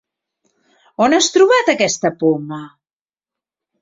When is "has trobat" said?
1.17-1.71